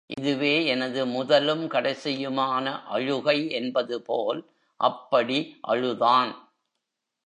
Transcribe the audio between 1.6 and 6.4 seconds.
கடைசியுமான அழுகை என்பது போல் அப்படி அழுதான்.